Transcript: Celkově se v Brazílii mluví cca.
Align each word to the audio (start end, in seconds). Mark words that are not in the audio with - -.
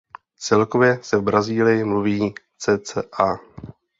Celkově 0.37 0.99
se 1.03 1.17
v 1.17 1.21
Brazílii 1.21 1.83
mluví 1.83 2.35
cca. 2.57 3.39